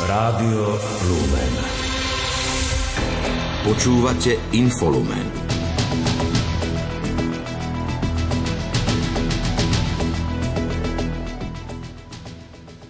[0.00, 1.54] Rádio Lumen.
[3.68, 5.28] Počúvate Infolumen.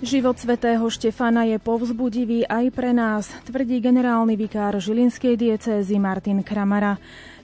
[0.06, 6.94] Život svätého Štefana je povzbudivý aj pre nás, tvrdí generálny vikár Žilinskej diecézy Martin Kramara.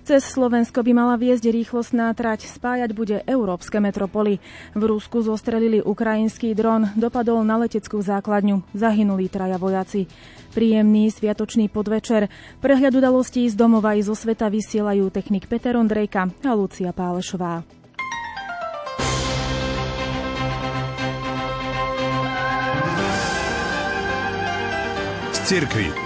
[0.06, 4.38] Cez Slovensko by mala viesť rýchlostná trať, spájať bude európske metropoly.
[4.70, 10.06] V Rusku zostrelili ukrajinský dron, dopadol na leteckú základňu, zahynuli traja vojaci.
[10.54, 12.30] Príjemný sviatočný podvečer.
[12.62, 17.66] Prehľad udalostí z domova i zo sveta vysielajú technik Peter Ondrejka a Lucia Pálešová.
[25.34, 26.05] Z.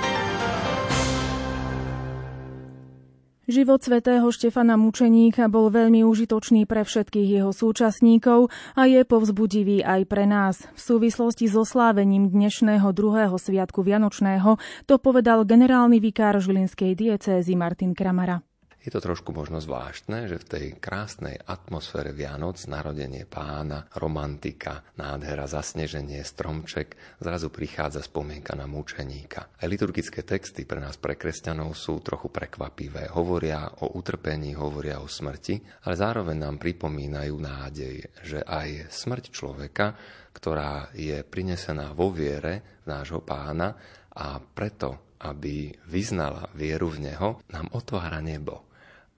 [3.51, 8.47] Život svätého Štefana Mučeníka bol veľmi užitočný pre všetkých jeho súčasníkov
[8.79, 10.71] a je povzbudivý aj pre nás.
[10.79, 14.55] V súvislosti so slávením dnešného druhého sviatku Vianočného
[14.87, 18.50] to povedal generálny vikár Žilinskej diecézy Martin Kramara.
[18.81, 25.45] Je to trošku možno zvláštne, že v tej krásnej atmosfére Vianoc, narodenie pána, romantika, nádhera,
[25.45, 29.53] zasneženie, stromček, zrazu prichádza spomienka na mučeníka.
[29.61, 33.13] Aj liturgické texty pre nás, pre kresťanov, sú trochu prekvapivé.
[33.13, 39.93] Hovoria o utrpení, hovoria o smrti, ale zároveň nám pripomínajú nádej, že aj smrť človeka,
[40.33, 43.77] ktorá je prinesená vo viere nášho pána
[44.17, 48.70] a preto, aby vyznala vieru v Neho, nám otvára nebo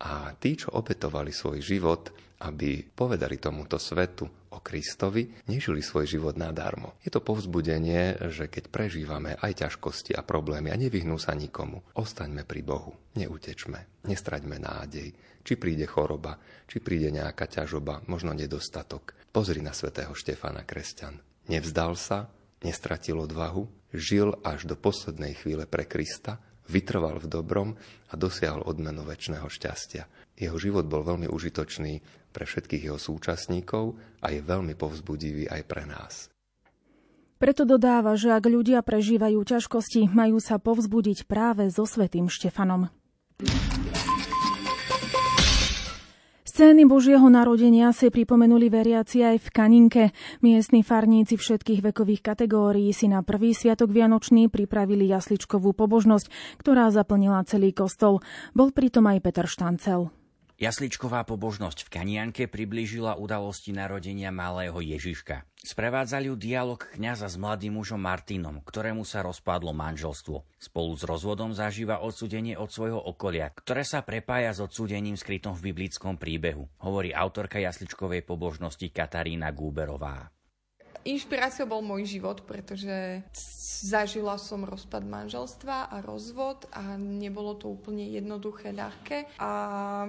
[0.03, 2.11] a tí, čo obetovali svoj život,
[2.43, 6.99] aby povedali tomuto svetu o Kristovi, nežili svoj život nadarmo.
[7.07, 12.43] Je to povzbudenie, že keď prežívame aj ťažkosti a problémy a nevyhnú sa nikomu, ostaňme
[12.43, 15.15] pri Bohu, neutečme, nestraďme nádej,
[15.47, 19.15] či príde choroba, či príde nejaká ťažoba, možno nedostatok.
[19.31, 21.23] Pozri na svätého Štefana Kresťan.
[21.47, 22.27] Nevzdal sa,
[22.67, 27.69] nestratil odvahu, žil až do poslednej chvíle pre Krista, vytrval v dobrom
[28.11, 30.07] a dosiahol odmenu väčšného šťastia.
[30.39, 32.03] Jeho život bol veľmi užitočný
[32.33, 36.33] pre všetkých jeho súčasníkov a je veľmi povzbudivý aj pre nás.
[37.43, 42.87] Preto dodáva, že ak ľudia prežívajú ťažkosti, majú sa povzbudiť práve so svetým Štefanom.
[46.53, 50.05] Scény Božieho narodenia si pripomenuli veriaci aj v Kaninke.
[50.45, 56.29] Miestni farníci všetkých vekových kategórií si na prvý sviatok Vianočný pripravili jasličkovú pobožnosť,
[56.61, 58.21] ktorá zaplnila celý kostol.
[58.53, 60.13] Bol pritom aj Peter Štancel.
[60.61, 65.49] Jasličková pobožnosť v Kanianke priblížila udalosti narodenia malého Ježiška.
[65.63, 70.43] Sprevádzali ju dialog kňaza s mladým mužom Martinom, ktorému sa rozpadlo manželstvo.
[70.59, 75.71] Spolu s rozvodom zažíva odsudenie od svojho okolia, ktoré sa prepája s odsudením skrytom v
[75.71, 80.35] biblickom príbehu, hovorí autorka jasličkovej pobožnosti Katarína Gúberová.
[81.03, 83.27] Inšpiráciou bol môj život, pretože
[83.83, 89.39] zažila som rozpad manželstva a rozvod a nebolo to úplne jednoduché, ľahké.
[89.43, 89.51] A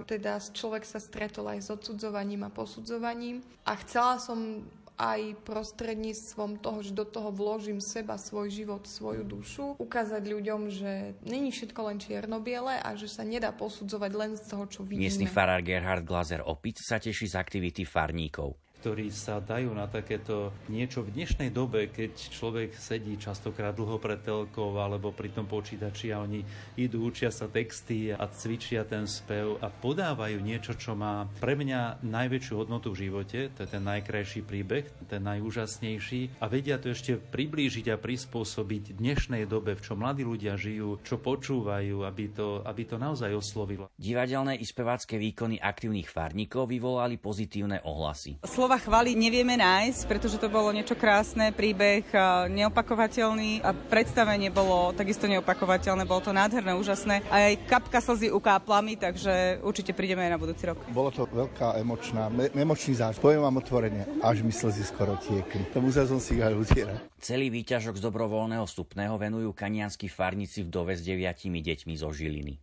[0.05, 3.41] teda človek sa stretol aj s odsudzovaním a posudzovaním.
[3.65, 4.61] A chcela som
[4.93, 11.17] aj prostredníctvom toho, že do toho vložím seba, svoj život, svoju dušu, ukázať ľuďom, že
[11.25, 15.09] není všetko len čierno-biele a že sa nedá posudzovať len z toho, čo vidíme.
[15.09, 20.51] Miestny farár Gerhard Glazer Opic sa teší z aktivity farníkov ktorí sa dajú na takéto
[20.67, 26.11] niečo v dnešnej dobe, keď človek sedí častokrát dlho pred telkou alebo pri tom počítači
[26.11, 26.43] a oni
[26.75, 32.03] idú, učia sa texty a cvičia ten spev a podávajú niečo, čo má pre mňa
[32.03, 37.15] najväčšiu hodnotu v živote, to je ten najkrajší príbeh, ten najúžasnejší a vedia to ešte
[37.15, 42.83] priblížiť a prispôsobiť dnešnej dobe, v čo mladí ľudia žijú, čo počúvajú, aby to, aby
[42.83, 43.87] to naozaj oslovilo.
[43.95, 48.43] Divadelné i spevácké výkony aktívnych farníkov vyvolali pozitívne ohlasy.
[48.43, 52.09] Slova slova chvály nevieme nájsť, pretože to bolo niečo krásne, príbeh
[52.49, 57.21] neopakovateľný a predstavenie bolo takisto neopakovateľné, bolo to nádherné, úžasné.
[57.29, 60.81] A aj kapka slzy ukáplami, takže určite prídeme aj na budúci rok.
[60.89, 63.21] Bolo to veľká emočná, me, emočný zážitok.
[63.21, 65.69] Poviem vám otvorene, až mi slzy skoro tiekli.
[65.69, 66.97] To musel som si aj utierať.
[67.21, 72.57] Celý výťažok z dobrovoľného vstupného venujú kanianskí farníci vdove s deviatimi deťmi zo Žiliny.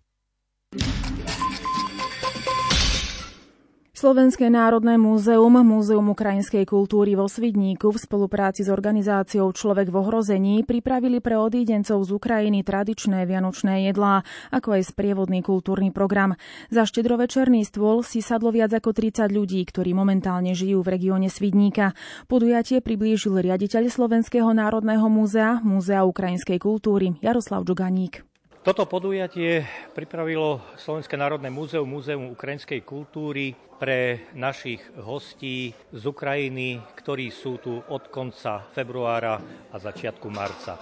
[4.01, 10.65] Slovenské národné múzeum, Múzeum ukrajinskej kultúry vo Svidníku v spolupráci s organizáciou Človek v ohrození
[10.65, 14.25] pripravili pre odídencov z Ukrajiny tradičné vianočné jedlá,
[14.57, 16.33] ako aj sprievodný kultúrny program.
[16.73, 21.93] Za štedrovečerný stôl si sadlo viac ako 30 ľudí, ktorí momentálne žijú v regióne Svidníka.
[22.25, 28.30] Podujatie priblížil riaditeľ Slovenského národného múzea, Múzea ukrajinskej kultúry Jaroslav Džuganík.
[28.61, 29.65] Toto podujatie
[29.97, 37.81] pripravilo Slovenské národné múzeum, Múzeum ukrajinskej kultúry pre našich hostí z Ukrajiny, ktorí sú tu
[37.81, 39.41] od konca februára
[39.73, 40.77] a začiatku marca.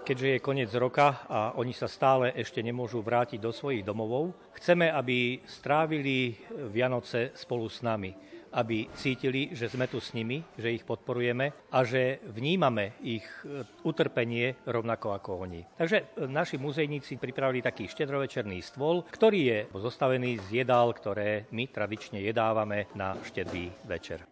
[0.00, 4.88] keďže je koniec roka a oni sa stále ešte nemôžu vrátiť do svojich domovov, chceme,
[4.88, 6.40] aby strávili
[6.72, 11.78] Vianoce spolu s nami aby cítili, že sme tu s nimi, že ich podporujeme a
[11.86, 15.62] že vnímame ich e, utrpenie rovnako ako oni.
[15.78, 21.70] Takže e, naši muzejníci pripravili taký štedrovečerný stôl, ktorý je zostavený z jedál, ktoré my
[21.70, 24.26] tradične jedávame na štedrý večer.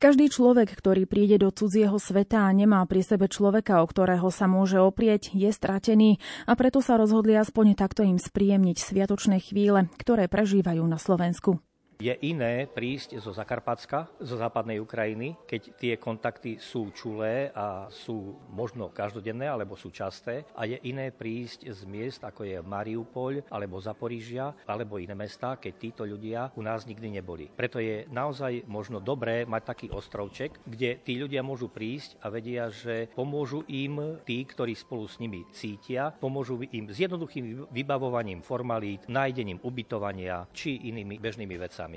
[0.00, 4.48] Každý človek, ktorý príde do cudzieho sveta a nemá pri sebe človeka, o ktorého sa
[4.48, 6.16] môže oprieť, je stratený
[6.48, 11.60] a preto sa rozhodli aspoň takto im spríjemniť sviatočné chvíle, ktoré prežívajú na Slovensku.
[12.00, 18.40] Je iné prísť zo Zakarpacka, zo západnej Ukrajiny, keď tie kontakty sú čulé a sú
[18.48, 20.48] možno každodenné alebo sú časté.
[20.56, 25.72] A je iné prísť z miest, ako je Mariupol alebo Zaporížia alebo iné mesta, keď
[25.76, 27.52] títo ľudia u nás nikdy neboli.
[27.52, 32.72] Preto je naozaj možno dobré mať taký ostrovček, kde tí ľudia môžu prísť a vedia,
[32.72, 39.04] že pomôžu im tí, ktorí spolu s nimi cítia, pomôžu im s jednoduchým vybavovaním formalít,
[39.04, 41.89] nájdením ubytovania či inými bežnými vecami.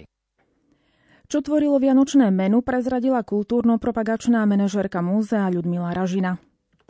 [1.34, 6.38] Čo tvorilo vianočné menu, prezradila kultúrno-propagačná manažérka múzea Ľudmila Ražina.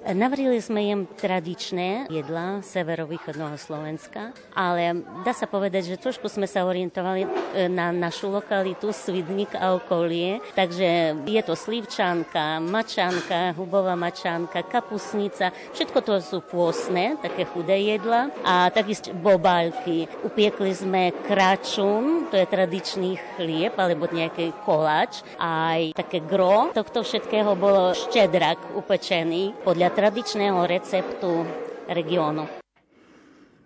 [0.04, 6.68] Navrili sme im tradičné jedla severovýchodného Slovenska, ale dá sa povedať, že trošku sme sa
[6.68, 7.30] orientovali e,
[7.72, 16.00] na našu lokalitu Svidnik a okolie, takže je to slivčanka, mačanka, hubová mačanka, kapusnica, všetko
[16.04, 18.28] to sú pôsne, také chudé jedla.
[18.44, 20.12] A takisto bobálky.
[20.28, 26.76] Upiekli sme kračun, to je tradičný chlieb alebo nejaký koláč, aj také gro.
[26.76, 31.46] Tohto všetkého bolo štedrak upečený podľa tradičného receptu
[31.88, 32.64] regiónu.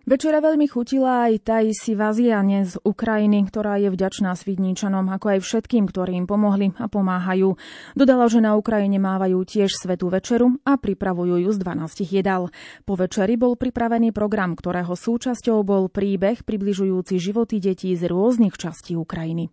[0.08, 5.84] Večera veľmi chutila aj Taisi Vaziane z Ukrajiny, ktorá je vďačná Svidníčanom, ako aj všetkým,
[5.84, 7.60] ktorí im pomohli a pomáhajú.
[7.92, 12.56] Dodala, že na Ukrajine mávajú tiež svetú večeru a pripravujú ju z 12 jedal.
[12.88, 18.96] Po večeri bol pripravený program, ktorého súčasťou bol príbeh približujúci životy detí z rôznych častí
[18.96, 19.52] Ukrajiny.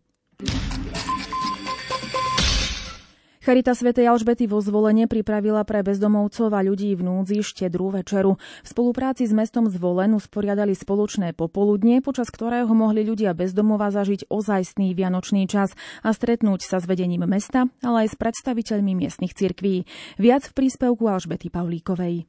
[3.45, 8.41] Charita svätej Alžbety vo zvolenie pripravila pre bezdomovcov a ľudí v núdzi štedrú večeru.
[8.41, 14.97] V spolupráci s mestom Zvolen usporiadali spoločné popoludnie, počas ktorého mohli ľudia bezdomova zažiť ozajstný
[14.97, 19.85] vianočný čas a stretnúť sa s vedením mesta, ale aj s predstaviteľmi miestnych cirkví.
[20.17, 22.25] Viac v príspevku Alžbety Pavlíkovej.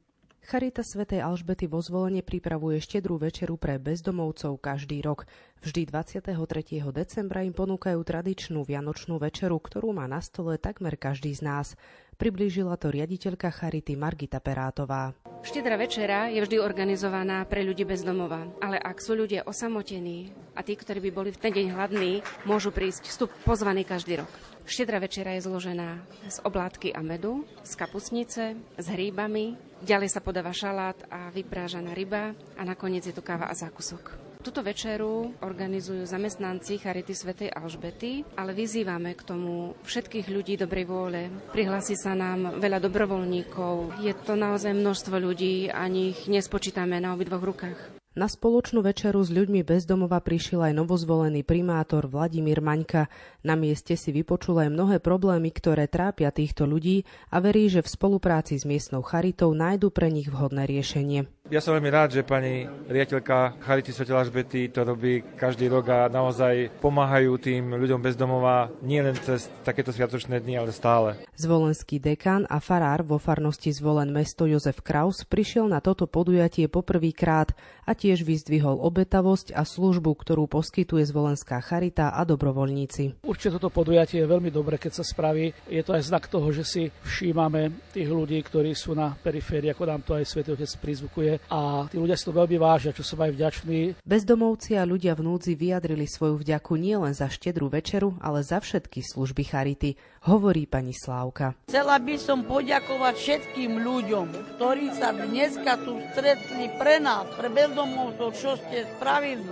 [0.46, 5.26] Charita svätej Alžbety vo zvolenie pripravuje štedrú večeru pre bezdomovcov každý rok.
[5.66, 6.86] Vždy 23.
[6.94, 11.66] decembra im ponúkajú tradičnú vianočnú večeru, ktorú má na stole takmer každý z nás.
[12.14, 15.18] Priblížila to riaditeľka Charity Margita Perátová.
[15.42, 20.62] Štedrá večera je vždy organizovaná pre ľudí bez domova, ale ak sú ľudia osamotení a
[20.62, 24.30] tí, ktorí by boli v ten deň hladní, môžu prísť vstup pozvaný každý rok.
[24.66, 29.54] Štedrá večera je zložená z oblátky a medu, z kapusnice, s hríbami,
[29.86, 34.26] ďalej sa podáva šalát a vyprážaná ryba a nakoniec je tu káva a zákusok.
[34.42, 41.30] Tuto večeru organizujú zamestnanci Charity Svetej Alžbety, ale vyzývame k tomu všetkých ľudí dobrej vôle.
[41.50, 44.02] Prihlási sa nám veľa dobrovoľníkov.
[44.02, 48.05] Je to naozaj množstvo ľudí, ani ich nespočítame na obidvoch rukách.
[48.16, 53.12] Na spoločnú večeru s ľuďmi bezdomova prišiel aj novozvolený primátor Vladimír Maňka.
[53.44, 57.92] Na mieste si vypočul aj mnohé problémy, ktoré trápia týchto ľudí a verí, že v
[57.92, 61.28] spolupráci s miestnou charitou nájdu pre nich vhodné riešenie.
[61.46, 64.10] Ja som veľmi rád, že pani riaditeľka Charity Sv.
[64.10, 69.94] Alžbety to robí každý rok a naozaj pomáhajú tým ľuďom bezdomova nie len cez takéto
[69.94, 71.14] sviatočné dni, ale stále.
[71.38, 77.54] Zvolenský dekán a farár vo farnosti zvolen mesto Jozef Kraus prišiel na toto podujatie poprvýkrát
[77.86, 83.22] a tiež vyzdvihol obetavosť a službu, ktorú poskytuje zvolenská charita a dobrovoľníci.
[83.22, 85.54] Určite toto podujatie je veľmi dobre, keď sa spraví.
[85.70, 89.84] Je to aj znak toho, že si všímame tých ľudí, ktorí sú na periférii, ako
[89.86, 93.20] nám to aj Svetý Otec prizvukuje a tí ľudia si to veľmi vážia, čo som
[93.22, 94.00] aj vďačný.
[94.02, 99.02] Bezdomovci a ľudia v núdzi vyjadrili svoju vďaku nielen za štedrú večeru, ale za všetky
[99.02, 99.94] služby Charity,
[100.26, 101.54] hovorí pani Slávka.
[101.70, 104.26] Chcela by som poďakovať všetkým ľuďom,
[104.56, 109.46] ktorí sa dneska tu stretli pre nás, pre bezdomovcov, čo ste spravili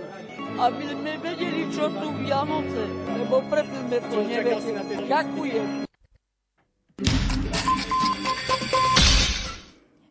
[0.55, 5.03] aby sme vedeli, čo sú Vianoce, lebo preto sme to nevedeli.
[5.07, 5.84] Ďakujem.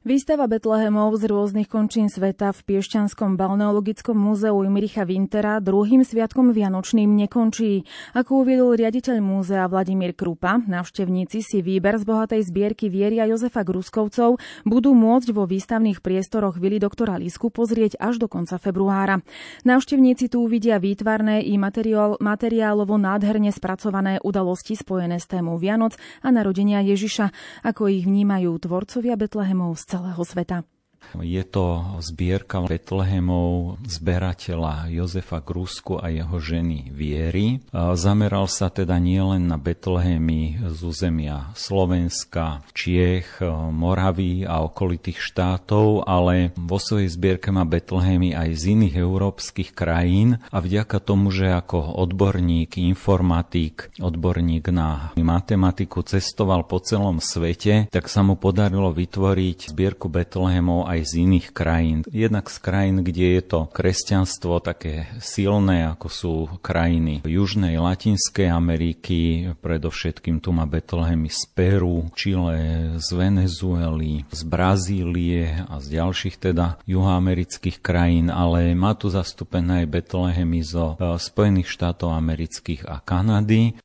[0.05, 7.09] Výstava Betlehemov z rôznych končín sveta v Piešťanskom balneologickom múzeu Imricha Wintera druhým sviatkom Vianočným
[7.09, 7.89] nekončí.
[8.13, 14.37] Ako uviedol riaditeľ múzea Vladimír Krupa, navštevníci si výber z bohatej zbierky Vieria Jozefa Gruskovcov
[14.69, 19.25] budú môcť vo výstavných priestoroch Vili doktora Lisku pozrieť až do konca februára.
[19.65, 26.29] Navštevníci tu uvidia výtvarné i materiál, materiálovo nádherne spracované udalosti spojené s témou Vianoc a
[26.29, 27.33] narodenia Ježiša,
[27.65, 30.74] ako ich vnímajú tvorcovia Betlehemov z celého sveta.
[31.21, 37.63] Je to zbierka Betlehemov zberateľa Jozefa Grusku a jeho ženy Viery.
[37.73, 46.51] Zameral sa teda nielen na Betlehemy z územia Slovenska, Čiech, Moravy a okolitých štátov, ale
[46.59, 51.99] vo svojej zbierke má Betlehemy aj z iných európskych krajín a vďaka tomu, že ako
[52.03, 60.11] odborník, informatik, odborník na matematiku cestoval po celom svete, tak sa mu podarilo vytvoriť zbierku
[60.11, 62.07] Betlehemov aj z iných krajín.
[62.07, 69.51] Jednak z krajín, kde je to kresťanstvo také silné, ako sú krajiny Južnej, Latinskej Ameriky,
[69.59, 76.79] predovšetkým tu má Betlehemy z Peru, Čile, z Venezuely, z Brazílie a z ďalších teda
[76.85, 83.81] juhoamerických krajín, ale má tu zastúpené aj Betlehemy zo e, Spojených štátov amerických a Kanady.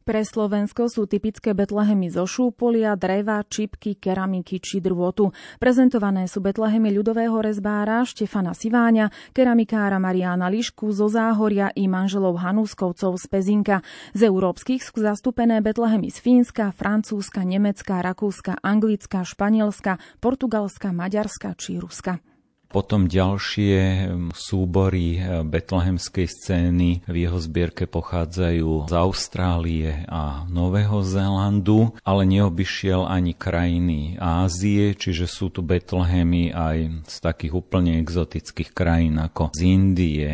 [0.00, 5.28] Pre Slovensko sú typické betlehemy zo šúpolia, dreva, čipky, keramiky či drôtu.
[5.60, 13.20] Prezentované sú betlehemy ľudového rezbára Štefana Siváňa, keramikára Mariana Lišku zo Záhoria i manželov Hanúskovcov
[13.20, 13.76] z Pezinka.
[14.16, 21.76] Z európskych sú zastúpené betlehemy z Fínska, Francúzska, Nemecka, Rakúska, Anglicka, Španielska, Portugalska, Maďarska či
[21.76, 22.24] Ruska.
[22.70, 31.90] Potom ďalšie súbory eh, betlehemskej scény v jeho zbierke pochádzajú z Austrálie a Nového Zélandu,
[32.06, 39.18] ale neobyšiel ani krajiny Ázie, čiže sú tu Betlehemy aj z takých úplne exotických krajín
[39.18, 40.30] ako z Indie,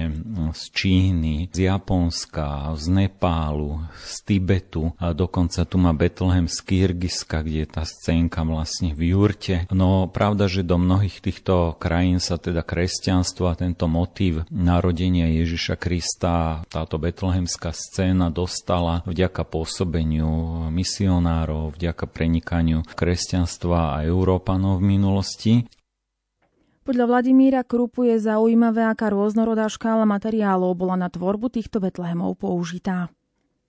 [0.53, 7.41] z Číny, z Japonska, z Nepálu, z Tibetu a dokonca tu má Betlehem z Kyrgyzska,
[7.41, 9.65] kde je tá scénka vlastne v jurte.
[9.73, 15.79] No pravda, že do mnohých týchto krajín sa teda kresťanstvo a tento motív narodenia Ježiša
[15.79, 25.55] Krista, táto betlehemská scéna dostala vďaka pôsobeniu misionárov, vďaka prenikaniu kresťanstva a Európanov v minulosti.
[26.83, 33.11] Podľa Vladimíra Krupu je zaujímavé, aká rôznorodá škála materiálov bola na tvorbu týchto betlehemov použitá.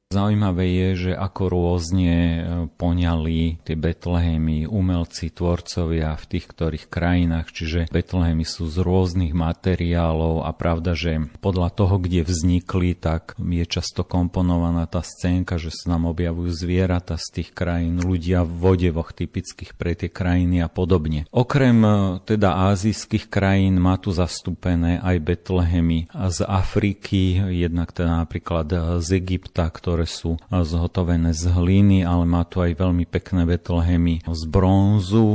[0.07, 2.39] Zaujímavé je, že ako rôzne e,
[2.79, 10.47] poňali tie Betlehemy umelci, tvorcovia v tých ktorých krajinách, čiže Betlehemy sú z rôznych materiálov
[10.47, 15.99] a pravda, že podľa toho, kde vznikli, tak je často komponovaná tá scénka, že sa
[15.99, 21.27] nám objavujú zvieratá z tých krajín, ľudia v vodevoch typických pre tie krajiny a podobne.
[21.35, 28.71] Okrem e, teda azijských krajín má tu zastúpené aj Betlehemy z Afriky, jednak teda napríklad
[29.03, 34.21] z Egypta, ktoré ktoré sú zhotovené z hliny, ale má tu aj veľmi pekné betlehemy
[34.29, 35.25] z bronzu,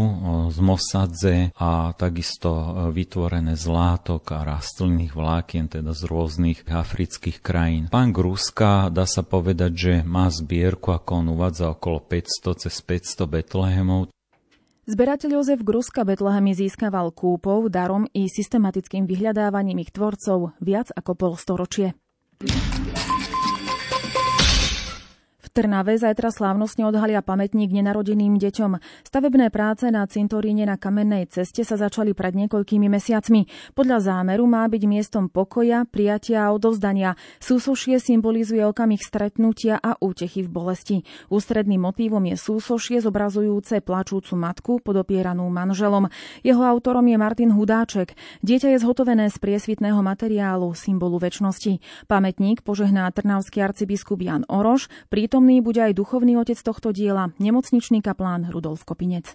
[0.54, 7.90] z mosadze a takisto vytvorené z látok a rastlinných vlákien, teda z rôznych afrických krajín.
[7.90, 13.26] Pán Gruska dá sa povedať, že má zbierku, ako on uvádza, okolo 500 cez 500
[13.26, 14.14] betlehemov.
[14.86, 21.98] Zberateľ Jozef Gruska Betlehemy získaval kúpov, darom i systematickým vyhľadávaním ich tvorcov viac ako polstoročie.
[25.52, 28.80] Trnave zajtra slávnostne odhalia pamätník nenarodeným deťom.
[29.04, 33.44] Stavebné práce na cintoríne na kamennej ceste sa začali pred niekoľkými mesiacmi.
[33.76, 37.20] Podľa zámeru má byť miestom pokoja, prijatia a odovzdania.
[37.36, 40.96] Súsošie symbolizuje okamih stretnutia a útechy v bolesti.
[41.28, 46.08] Ústredným motívom je súsošie zobrazujúce plačúcu matku podopieranú manželom.
[46.40, 48.16] Jeho autorom je Martin Hudáček.
[48.40, 52.08] Dieťa je zhotovené z priesvitného materiálu, symbolu väčšnosti.
[52.08, 57.98] Pamätník požehná trnavský arcibiskup Jan Oroš, prítom Prítomný bude aj duchovný otec tohto diela, nemocničný
[57.98, 59.34] kaplán Rudolf Kopinec.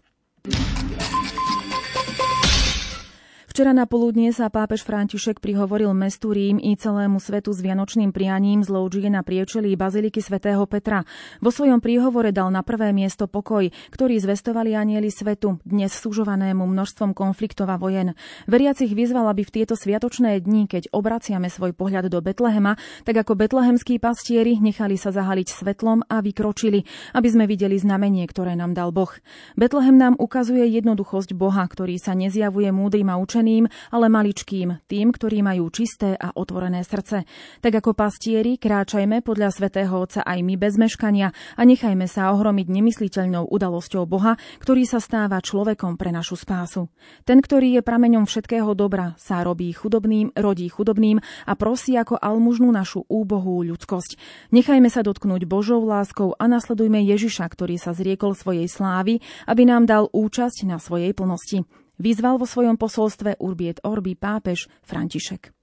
[3.57, 8.61] Včera na poludnie sa pápež František prihovoril mestu Rím i celému svetu s vianočným prianím
[8.61, 11.01] z loučie na priečelí Baziliky svätého Petra.
[11.41, 17.17] Vo svojom príhovore dal na prvé miesto pokoj, ktorý zvestovali anieli svetu, dnes súžovanému množstvom
[17.17, 18.13] konfliktov a vojen.
[18.45, 22.77] Veriacich vyzval, aby v tieto sviatočné dni, keď obraciame svoj pohľad do Betlehema,
[23.09, 26.85] tak ako betlehemskí pastieri nechali sa zahaliť svetlom a vykročili,
[27.17, 29.09] aby sme videli znamenie, ktoré nám dal Boh.
[29.57, 35.15] Betlehem nám ukazuje jednoduchosť Boha, ktorý sa nezjavuje múdrym a učeným, zraneným, ale maličkým, tým,
[35.15, 37.23] ktorí majú čisté a otvorené srdce.
[37.63, 42.67] Tak ako pastieri, kráčajme podľa svätého Otca aj my bez meškania a nechajme sa ohromiť
[42.67, 46.91] nemysliteľnou udalosťou Boha, ktorý sa stáva človekom pre našu spásu.
[47.23, 52.67] Ten, ktorý je prameňom všetkého dobra, sa robí chudobným, rodí chudobným a prosí ako almužnú
[52.67, 54.19] našu úbohú ľudskosť.
[54.51, 59.87] Nechajme sa dotknúť Božou láskou a nasledujme Ježiša, ktorý sa zriekol svojej slávy, aby nám
[59.87, 61.63] dal účasť na svojej plnosti
[62.01, 65.53] vyzval vo svojom posolstve Urbiet Orbi pápež František.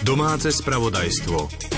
[0.00, 1.70] Domáce spravodajstvo.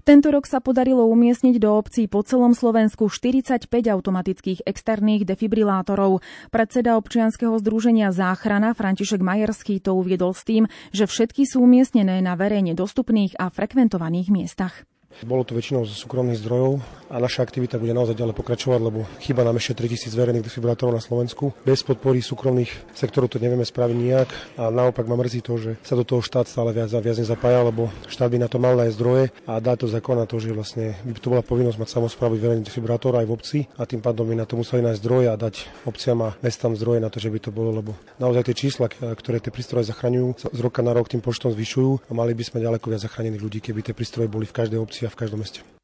[0.00, 6.24] Tento rok sa podarilo umiestniť do obcí po celom Slovensku 45 automatických externých defibrilátorov.
[6.50, 12.34] Predseda občianskeho združenia Záchrana František Majerský to uviedol s tým, že všetky sú umiestnené na
[12.34, 14.88] verejne dostupných a frekventovaných miestach.
[15.22, 19.42] Bolo to väčšinou zo súkromných zdrojov a naša aktivita bude naozaj ďalej pokračovať, lebo chýba
[19.42, 21.50] nám ešte 3000 verejných defibrilátorov na Slovensku.
[21.66, 25.98] Bez podpory súkromných sektorov to nevieme spraviť nijak a naopak ma mrzí to, že sa
[25.98, 28.94] do toho štát stále viac a viac nezapája, lebo štát by na to mal nájsť
[28.94, 32.38] zdroje a dá to zákon na to, že vlastne by to bola povinnosť mať samozprávu
[32.38, 35.34] verejný defibrilátor aj v obci a tým pádom by na to museli nájsť zdroje a
[35.34, 35.54] dať
[35.90, 39.42] obciam a mestám zdroje na to, že by to bolo, lebo naozaj tie čísla, ktoré
[39.42, 42.86] tie prístroje zachraňujú, z roka na rok tým počtom zvyšujú a mali by sme ďaleko
[42.86, 45.79] viac zachránených ľudí, keby tie prístroje boli v každej obci a v každom meste.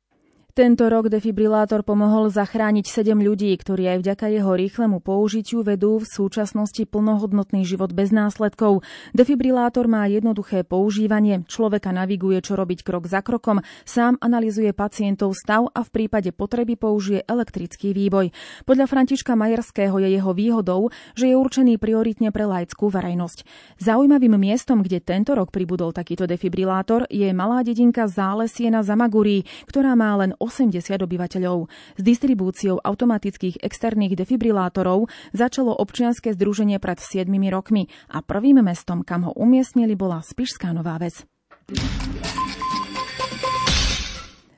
[0.57, 6.09] Tento rok defibrilátor pomohol zachrániť 7 ľudí, ktorí aj vďaka jeho rýchlemu použitiu vedú v
[6.09, 8.81] súčasnosti plnohodnotný život bez následkov.
[9.13, 15.69] Defibrilátor má jednoduché používanie, človeka naviguje, čo robiť krok za krokom, sám analizuje pacientov stav
[15.77, 18.33] a v prípade potreby použije elektrický výboj.
[18.65, 23.45] Podľa Františka Majerského je jeho výhodou, že je určený prioritne pre laickú verejnosť.
[23.77, 29.93] Zaujímavým miestom, kde tento rok pribudol takýto defibrilátor, je malá dedinka Zálesie na Zamagurí, ktorá
[29.93, 31.67] má len 80 obyvateľov.
[31.99, 39.27] S distribúciou automatických externých defibrilátorov začalo občianske združenie pred 7 rokmi a prvým mestom, kam
[39.27, 41.27] ho umiestnili, bola Spišská Nová Ves.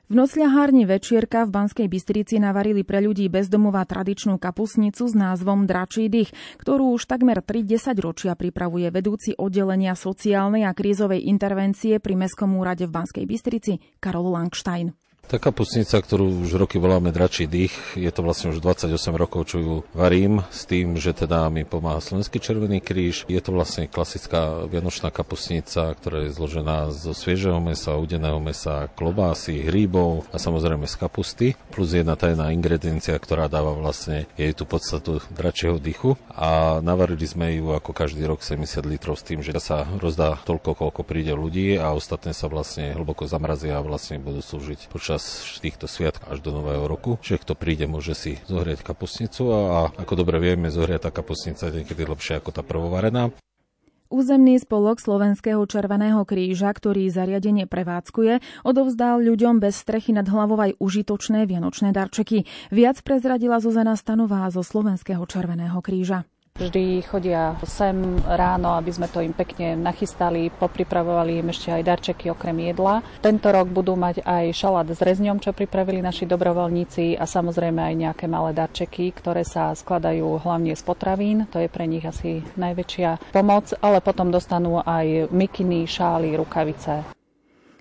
[0.09, 6.09] V nocľahárni Večierka v Banskej Bystrici navarili pre ľudí bezdomová tradičnú kapusnicu s názvom Dračí
[6.09, 12.57] dých, ktorú už takmer 30 ročia pripravuje vedúci oddelenia sociálnej a krízovej intervencie pri Mestskom
[12.57, 14.97] úrade v Banskej Bystrici Karol Langstein.
[15.29, 19.57] Tá kapusnica, ktorú už roky voláme dračí dých, je to vlastne už 28 rokov, čo
[19.61, 23.29] ju varím, s tým, že teda mi pomáha Slovenský červený kríž.
[23.29, 29.69] Je to vlastne klasická vianočná kapusnica, ktorá je zložená zo sviežeho mesa, udeného mesa, klobásy,
[29.69, 35.21] hríbov a samozrejme z kapusty, plus jedna tajná ingrediencia, ktorá dáva vlastne jej tú podstatu
[35.29, 36.17] dračieho dýchu.
[36.33, 40.73] A navarili sme ju ako každý rok 70 litrov s tým, že sa rozdá toľko,
[40.73, 45.59] koľko príde ľudí a ostatné sa vlastne hlboko zamrazia a vlastne budú slúžiť počas počas
[45.59, 50.23] týchto sviatkov až do nového roku, že kto príde, môže si zohrieť kapusnicu a, ako
[50.23, 53.35] dobre vieme, zohriať tá kapusnica je niekedy lepšia ako tá prvovarená.
[54.07, 60.79] Územný spolok Slovenského Červeného kríža, ktorý zariadenie prevádzkuje, odovzdal ľuďom bez strechy nad hlavou aj
[60.79, 62.47] užitočné vianočné darčeky.
[62.71, 66.23] Viac prezradila Zuzana Stanová zo Slovenského Červeného kríža.
[66.59, 72.27] Vždy chodia sem ráno, aby sme to im pekne nachystali, popripravovali im ešte aj darčeky
[72.35, 72.99] okrem jedla.
[73.23, 77.95] Tento rok budú mať aj šalát s rezňom, čo pripravili naši dobrovoľníci a samozrejme aj
[77.95, 81.47] nejaké malé darčeky, ktoré sa skladajú hlavne z potravín.
[81.55, 87.18] To je pre nich asi najväčšia pomoc, ale potom dostanú aj mikiny, šály, rukavice.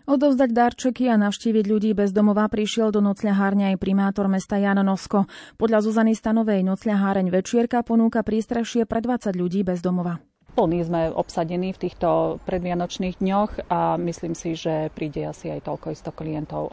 [0.09, 5.29] Odovzdať darčeky a navštíviť ľudí bez domova prišiel do nocľahárne aj primátor mesta Jan Nosko.
[5.61, 10.17] Podľa Zuzany Stanovej nocľaháreň Večierka ponúka prístrešie pre 20 ľudí bez domova.
[10.57, 15.93] Plný sme obsadení v týchto predvianočných dňoch a myslím si, že príde asi aj toľko
[15.93, 16.73] isto klientov.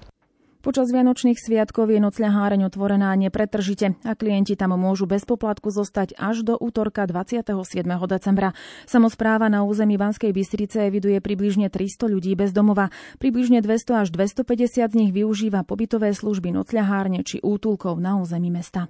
[0.65, 6.41] Počas Vianočných sviatkov je nocľaháreň otvorená nepretržite a klienti tam môžu bez poplatku zostať až
[6.41, 7.54] do útorka 27.
[8.10, 8.49] decembra.
[8.89, 12.89] Samozpráva na území Banskej Bystrice eviduje približne 300 ľudí bez domova.
[13.21, 18.89] Približne 200 až 250 z nich využíva pobytové služby nocľahárne či útulkov na území mesta.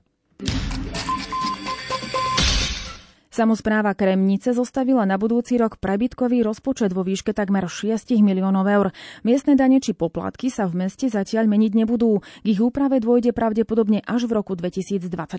[3.35, 8.87] Samozpráva Kremnice zostavila na budúci rok prebytkový rozpočet vo výške takmer 6 miliónov eur.
[9.27, 12.23] Miestne dane či poplatky sa v meste zatiaľ meniť nebudú.
[12.23, 15.35] K ich úprave dôjde pravdepodobne až v roku 2024.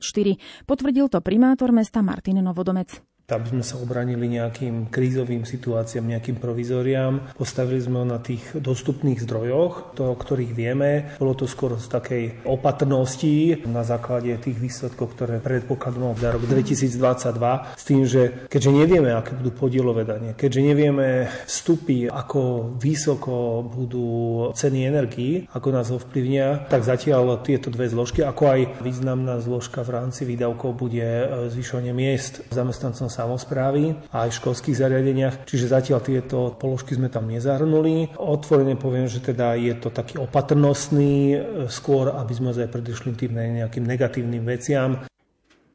[0.68, 7.34] Potvrdil to primátor mesta Martin Novodomec aby sme sa obranili nejakým krízovým situáciám, nejakým provizoriám.
[7.34, 11.10] Postavili sme ho na tých dostupných zdrojoch, to, o ktorých vieme.
[11.18, 17.74] Bolo to skôr z takej opatrnosti na základe tých výsledkov, ktoré predpokladáme za rok 2022,
[17.74, 24.08] s tým, že keďže nevieme, aké budú podielové dane, keďže nevieme vstupy, ako vysoko budú
[24.54, 29.98] ceny energií, ako nás ovplyvnia, tak zatiaľ tieto dve zložky, ako aj významná zložka v
[29.98, 36.00] rámci výdavkov bude e, zvyšovanie miest zamestnancom samozprávy a aj v školských zariadeniach, čiže zatiaľ
[36.04, 38.20] tieto položky sme tam nezahrnuli.
[38.20, 41.36] Otvorene poviem, že teda je to taký opatrnostný e,
[41.72, 45.08] skôr, aby sme aj predišli tým nejakým negatívnym veciam.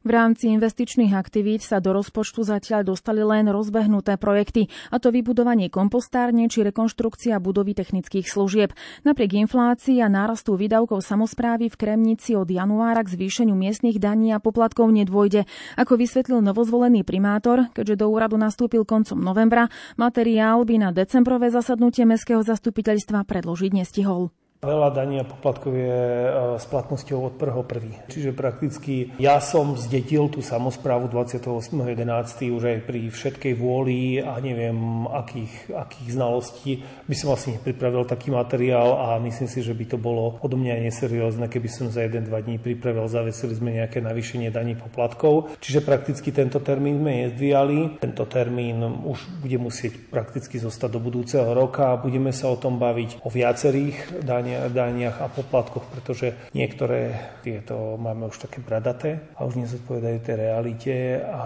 [0.02, 5.70] V rámci investičných aktivít sa do rozpočtu zatiaľ dostali len rozbehnuté projekty, a to vybudovanie
[5.70, 8.74] kompostárne či rekonštrukcia budovy technických služieb.
[9.06, 14.42] Napriek inflácii a nárastu výdavkov samozprávy v Kremnici od januára k zvýšeniu miestnych daní a
[14.42, 15.46] poplatkov nedôjde.
[15.78, 22.02] Ako vysvetlil novozvolený primátor, keďže do úradu nastúpil koncom novembra, materiál by na decembrové zasadnutie
[22.02, 24.34] Mestského zastupiteľstva predložiť nestihol.
[24.62, 28.06] Veľa daní a poplatkov je e, s platnosťou od 1.1.
[28.06, 31.98] Čiže prakticky ja som zdetil tú samozprávu 28.11.
[32.46, 36.78] už aj pri všetkej vôli a neviem akých, akých znalostí
[37.10, 40.78] by som asi nepripravil taký materiál a myslím si, že by to bolo odo mňa
[40.86, 45.58] neseriózne, keby som za 1-2 dní pripravil, zavesili sme nejaké navýšenie daní poplatkov.
[45.58, 47.98] Čiže prakticky tento termín sme nezdvíjali.
[47.98, 48.78] Tento termín
[49.10, 51.98] už bude musieť prakticky zostať do budúceho roka.
[51.98, 58.28] Budeme sa o tom baviť o viacerých daniach daniach a poplatkoch, pretože niektoré tieto máme
[58.28, 61.44] už také bradaté a už nezodpovedajú tej realite a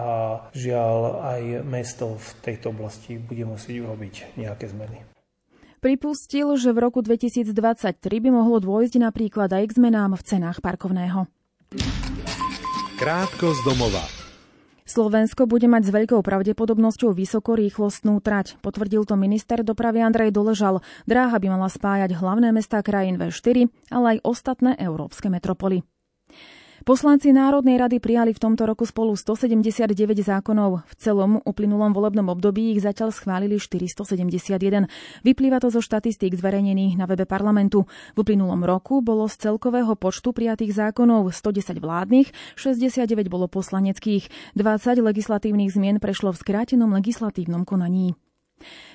[0.51, 5.03] žiaľ aj mesto v tejto oblasti bude musieť urobiť nejaké zmeny.
[5.77, 7.53] Pripustil, že v roku 2023
[8.01, 11.29] by mohlo dôjsť napríklad aj k zmenám v cenách parkovného.
[12.97, 14.16] Krátko z domova.
[14.87, 18.55] Slovensko bude mať s veľkou pravdepodobnosťou vysokorýchlostnú trať.
[18.63, 20.79] Potvrdil to minister dopravy Andrej Doležal.
[21.03, 25.83] Dráha by mala spájať hlavné mestá krajín V4, ale aj ostatné európske metropoly.
[26.87, 29.91] Poslanci Národnej rady prijali v tomto roku spolu 179
[30.23, 30.87] zákonov.
[30.87, 34.87] V celom uplynulom volebnom období ich zatiaľ schválili 471.
[35.19, 37.83] Vyplýva to zo štatistík zverejnených na webe parlamentu.
[38.15, 44.55] V uplynulom roku bolo z celkového počtu prijatých zákonov 110 vládnych, 69 bolo poslaneckých.
[44.55, 48.15] 20 legislatívnych zmien prešlo v skrátenom legislatívnom konaní.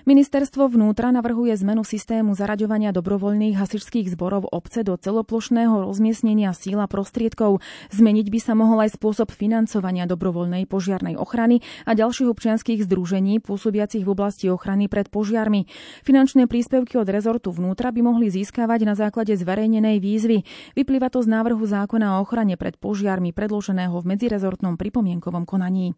[0.03, 7.62] Ministerstvo vnútra navrhuje zmenu systému zaraďovania dobrovoľných hasičských zborov obce do celoplošného rozmiestnenia síla prostriedkov.
[7.94, 14.03] Zmeniť by sa mohol aj spôsob financovania dobrovoľnej požiarnej ochrany a ďalších občianských združení pôsobiacich
[14.03, 15.70] v oblasti ochrany pred požiarmi.
[16.03, 20.42] Finančné príspevky od rezortu vnútra by mohli získavať na základe zverejnenej výzvy.
[20.75, 25.94] Vyplýva to z návrhu zákona o ochrane pred požiarmi predloženého v medzirezortnom pripomienkovom konaní.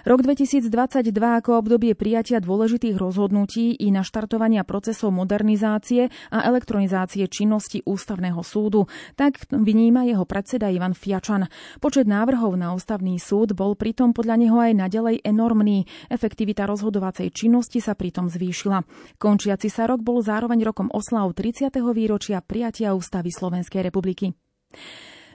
[0.00, 8.40] Rok 2022 ako obdobie prijatia dôležitých rozhodnutí i naštartovania procesov modernizácie a elektronizácie činnosti Ústavného
[8.40, 8.88] súdu.
[9.20, 11.52] Tak vníma jeho predseda Ivan Fiačan.
[11.84, 15.84] Počet návrhov na Ústavný súd bol pritom podľa neho aj naďalej enormný.
[16.08, 18.80] Efektivita rozhodovacej činnosti sa pritom zvýšila.
[19.20, 21.68] Končiaci sa rok bol zároveň rokom oslav 30.
[21.92, 24.32] výročia prijatia Ústavy Slovenskej republiky.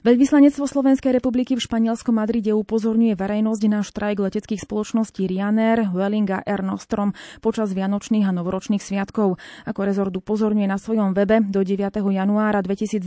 [0.05, 6.45] Veľvyslanectvo Slovenskej republiky v Španielskom Madride upozorňuje verejnosť na štrajk leteckých spoločností Ryanair, Welling a
[6.45, 9.41] Air Nostrom počas vianočných a novoročných sviatkov.
[9.65, 12.05] Ako rezort upozorňuje na svojom webe, do 9.
[12.05, 13.01] januára 2023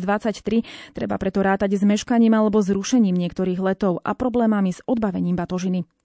[0.90, 5.97] treba preto rátať s meškaním alebo zrušením niektorých letov a problémami s odbavením batožiny.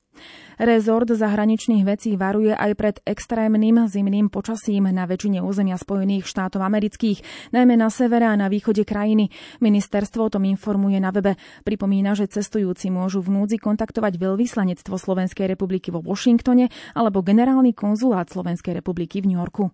[0.61, 7.51] Rezort zahraničných vecí varuje aj pred extrémnym zimným počasím na väčšine územia Spojených štátov amerických,
[7.51, 9.33] najmä na severe a na východe krajiny.
[9.59, 11.35] Ministerstvo o tom informuje na webe.
[11.65, 18.29] Pripomína, že cestujúci môžu v núdzi kontaktovať veľvyslanectvo Slovenskej republiky vo Washingtone alebo generálny konzulát
[18.29, 19.73] Slovenskej republiky v New Yorku.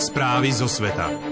[0.00, 1.31] Správy zo sveta.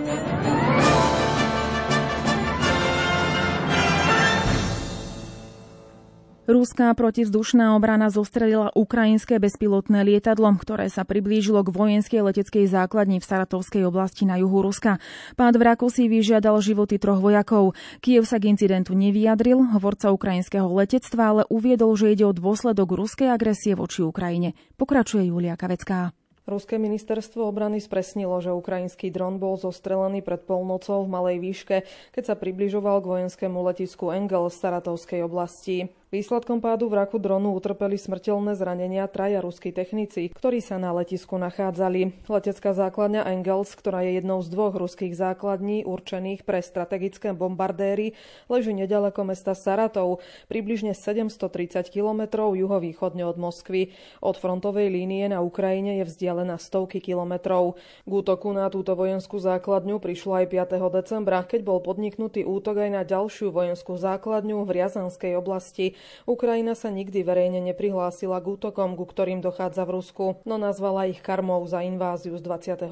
[6.51, 13.29] Ruská protivzdušná obrana zostrelila ukrajinské bezpilotné lietadlo, ktoré sa priblížilo k vojenskej leteckej základni v
[13.31, 14.99] Saratovskej oblasti na juhu Ruska.
[15.39, 17.79] Pád vraku si vyžiadal životy troch vojakov.
[18.03, 23.31] Kiev sa k incidentu nevyjadril, hovorca ukrajinského letectva ale uviedol, že ide o dôsledok ruskej
[23.31, 24.59] agresie voči Ukrajine.
[24.75, 26.11] Pokračuje Julia Kavecká.
[26.51, 32.23] Ruské ministerstvo obrany spresnilo, že ukrajinský dron bol zostrelený pred polnocou v malej výške, keď
[32.27, 35.95] sa približoval k vojenskému letisku Engel z Saratovskej oblasti.
[36.11, 42.27] Výsledkom pádu vraku dronu utrpeli smrteľné zranenia traja ruskí technici, ktorí sa na letisku nachádzali.
[42.27, 48.19] Letecká základňa Engels, ktorá je jednou z dvoch ruských základní určených pre strategické bombardéry,
[48.51, 50.19] leží nedaleko mesta Saratov,
[50.51, 52.27] približne 730 km
[52.59, 53.95] juhovýchodne od Moskvy.
[54.19, 57.79] Od frontovej línie na Ukrajine je vzdialená stovky kilometrov.
[58.03, 60.91] K útoku na túto vojenskú základňu prišlo aj 5.
[60.91, 66.00] decembra, keď bol podniknutý útok aj na ďalšiu vojenskú základňu v Riazanskej oblasti.
[66.25, 71.23] Ukrajina sa nikdy verejne neprihlásila k útokom, ku ktorým dochádza v Rusku, no nazvala ich
[71.23, 72.91] karmou za inváziu z 24.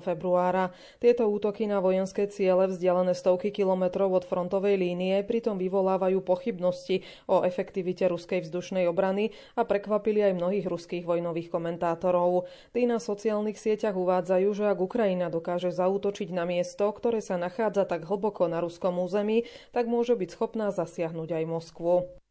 [0.00, 0.70] februára.
[1.02, 7.42] Tieto útoky na vojenské ciele vzdialené stovky kilometrov od frontovej línie pritom vyvolávajú pochybnosti o
[7.42, 12.46] efektivite ruskej vzdušnej obrany a prekvapili aj mnohých ruských vojnových komentátorov.
[12.72, 17.84] Tí na sociálnych sieťach uvádzajú, že ak Ukrajina dokáže zaútočiť na miesto, ktoré sa nachádza
[17.84, 22.21] tak hlboko na ruskom území, tak môže byť schopná zasiahnuť aj Moskvu.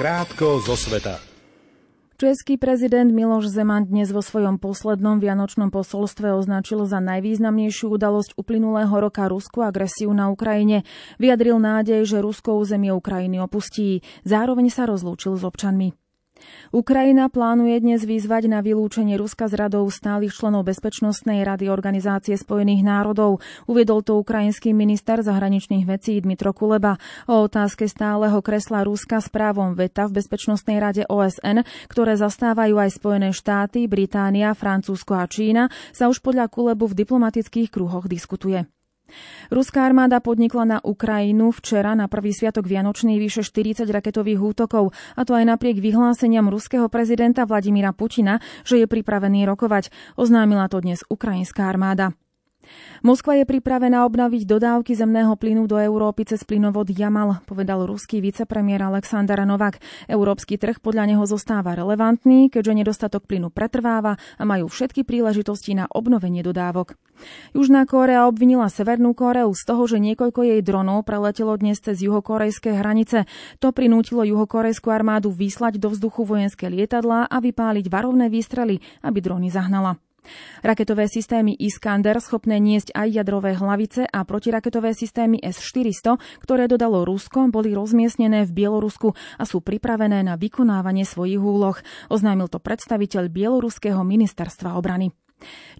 [0.00, 1.20] Krátko zo sveta.
[2.20, 8.92] Český prezident Miloš Zeman dnes vo svojom poslednom vianočnom posolstve označil za najvýznamnejšiu udalosť uplynulého
[8.92, 10.84] roka ruskú agresiu na Ukrajine.
[11.16, 14.04] Vyjadril nádej, že Rusko územie Ukrajiny opustí.
[14.24, 15.99] Zároveň sa rozlúčil s občanmi.
[16.70, 22.82] Ukrajina plánuje dnes vyzvať na vylúčenie Ruska z radov stálych členov Bezpečnostnej rady Organizácie spojených
[22.82, 23.44] národov.
[23.68, 26.98] Uviedol to ukrajinský minister zahraničných vecí Dmitro Kuleba.
[27.28, 32.90] O otázke stáleho kresla Ruska s právom veta v Bezpečnostnej rade OSN, ktoré zastávajú aj
[32.96, 38.79] Spojené štáty, Británia, Francúzsko a Čína, sa už podľa Kulebu v diplomatických kruhoch diskutuje.
[39.52, 45.22] Ruská armáda podnikla na Ukrajinu včera na prvý sviatok Vianočný vyše 40 raketových útokov, a
[45.26, 49.92] to aj napriek vyhláseniam ruského prezidenta Vladimíra Putina, že je pripravený rokovať.
[50.16, 52.14] Oznámila to dnes ukrajinská armáda.
[53.00, 58.92] Moskva je pripravená obnoviť dodávky zemného plynu do Európy cez plynovod Jamal, povedal ruský vicepremiér
[58.92, 59.80] Aleksandar Novak.
[60.04, 65.88] Európsky trh podľa neho zostáva relevantný, keďže nedostatok plynu pretrváva a majú všetky príležitosti na
[65.88, 67.00] obnovenie dodávok.
[67.52, 72.76] Južná Kórea obvinila Severnú Kóreu z toho, že niekoľko jej dronov preletelo dnes cez juhokorejské
[72.76, 73.28] hranice.
[73.60, 79.52] To prinútilo juhokorejskú armádu vyslať do vzduchu vojenské lietadlá a vypáliť varovné výstrely, aby drony
[79.52, 80.00] zahnala.
[80.60, 87.48] Raketové systémy Iskander schopné niesť aj jadrové hlavice a protiraketové systémy S-400, ktoré dodalo Rusko,
[87.48, 91.76] boli rozmiestnené v Bielorusku a sú pripravené na vykonávanie svojich úloh,
[92.12, 95.10] oznámil to predstaviteľ Bieloruského ministerstva obrany.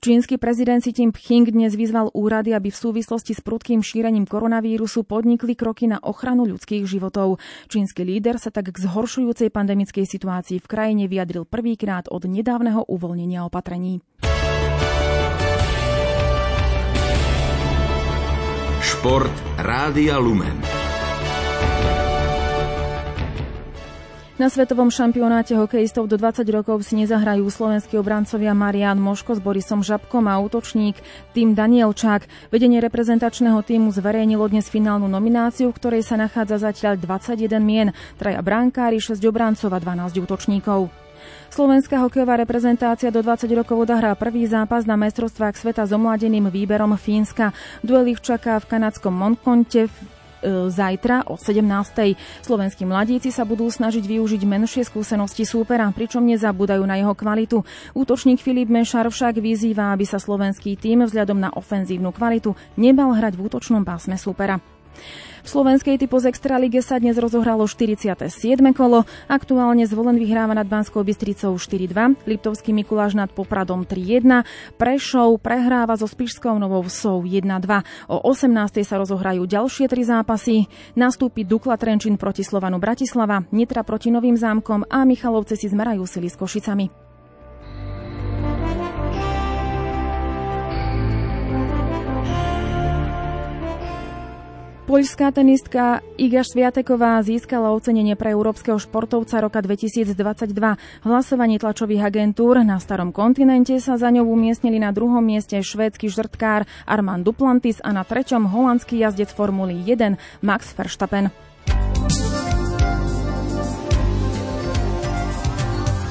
[0.00, 5.52] Čínsky prezident Xi Jinping dnes vyzval úrady, aby v súvislosti s prudkým šírením koronavírusu podnikli
[5.52, 7.36] kroky na ochranu ľudských životov.
[7.68, 13.44] Čínsky líder sa tak k zhoršujúcej pandemickej situácii v krajine vyjadril prvýkrát od nedávneho uvoľnenia
[13.44, 14.00] opatrení.
[19.00, 20.60] Šport Rádia Lumen.
[24.36, 29.80] Na svetovom šampionáte hokejistov do 20 rokov si nezahrajú slovenskí obrancovia Marian Moško s Borisom
[29.80, 31.00] Žabkom a útočník
[31.32, 32.52] tým Danielčák.
[32.52, 38.44] Vedenie reprezentačného týmu zverejnilo dnes finálnu nomináciu, v ktorej sa nachádza zatiaľ 21 mien, traja
[38.44, 41.09] bránkári, 6 obrancov a 12 útočníkov.
[41.50, 46.94] Slovenská hokejová reprezentácia do 20 rokov odohrá prvý zápas na mestrovstvách sveta s omladeným výberom
[46.94, 47.50] Fínska.
[47.82, 49.90] Duel ich čaká v kanadskom Montconte
[50.40, 52.16] E, zajtra o 17.
[52.40, 57.60] Slovenskí mladíci sa budú snažiť využiť menšie skúsenosti súpera, pričom nezabúdajú na jeho kvalitu.
[57.92, 63.36] Útočník Filip Mešar však vyzýva, aby sa slovenský tým vzhľadom na ofenzívnu kvalitu nebal hrať
[63.36, 64.56] v útočnom pásme súpera.
[65.40, 68.12] V slovenskej typu z Extralíge sa dnes rozohralo 47.
[68.76, 69.08] kolo.
[69.24, 74.44] Aktuálne zvolen vyhráva nad Banskou Bystricou 4-2, Liptovský Mikuláš nad Popradom 3-1,
[74.76, 77.40] Prešov prehráva so Spišskou Novou Vsou 1-2.
[78.12, 78.84] O 18.
[78.84, 80.68] sa rozohrajú ďalšie tri zápasy.
[80.92, 86.28] Nastúpi Dukla Trenčín proti Slovanu Bratislava, Nitra proti Novým zámkom a Michalovce si zmerajú sily
[86.28, 87.09] s Košicami.
[94.90, 100.18] Poľská tenistka Iga Sviateková získala ocenenie pre európskeho športovca roka 2022.
[100.50, 106.10] V hlasovaní tlačových agentúr na starom kontinente sa za ňou umiestnili na druhom mieste švédsky
[106.10, 111.30] žrtkár Armand Duplantis a na treťom holandský jazdec Formuly 1 Max Verstappen.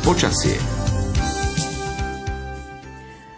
[0.08, 0.56] Počasie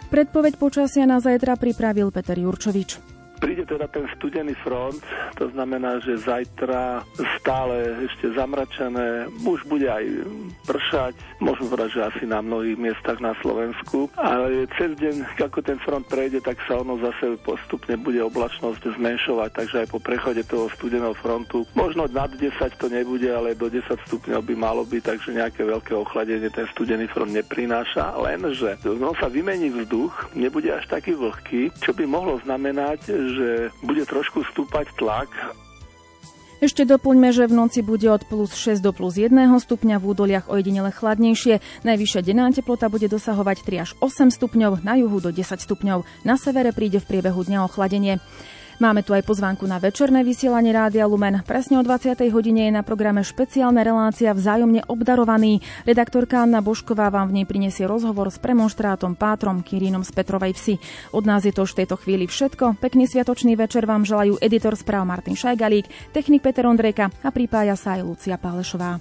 [0.06, 3.11] Predpoveď počasia na zajtra pripravil Peter Jurčovič.
[3.42, 5.02] Príde teda ten studený front,
[5.34, 7.02] to znamená, že zajtra
[7.42, 10.06] stále ešte zamračené, už bude aj
[10.62, 15.74] pršať, môžem povedať, že asi na mnohých miestach na Slovensku, ale cez deň, ako ten
[15.82, 20.70] front prejde, tak sa ono zase postupne bude oblačnosť zmenšovať, takže aj po prechode toho
[20.78, 22.46] studeného frontu, možno nad 10
[22.78, 27.10] to nebude, ale do 10 stupňov by malo byť, takže nejaké veľké ochladenie ten studený
[27.10, 33.31] front neprináša, lenže no sa vymení vzduch, nebude až taký vlhký, čo by mohlo znamenať,
[33.32, 33.48] že
[33.80, 35.32] bude trošku stúpať tlak
[36.62, 40.46] ešte doplňme, že v noci bude od plus 6 do plus 1 stupňa, v údoliach
[40.46, 41.58] ojedinele chladnejšie.
[41.82, 46.06] Najvyššia denná teplota bude dosahovať 3 až 8 stupňov, na juhu do 10 stupňov.
[46.22, 48.22] Na severe príde v priebehu dňa ochladenie.
[48.82, 51.46] Máme tu aj pozvánku na večerné vysielanie Rádia Lumen.
[51.46, 52.18] Presne o 20.
[52.34, 55.62] hodine je na programe špeciálna relácia vzájomne obdarovaný.
[55.86, 60.74] Redaktorka Anna Bošková vám v nej prinesie rozhovor s premonštrátom Pátrom Kirínom z Petrovej vsi.
[61.14, 62.82] Od nás je to už v tejto chvíli všetko.
[62.82, 67.94] Pekný sviatočný večer vám želajú editor správ Martin Šajgalík, technik Peter Ondrejka a pripája sa
[67.94, 68.98] aj Lucia Pálešová.